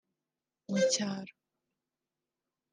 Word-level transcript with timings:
mu 0.69 0.77
cyaro 0.91 1.33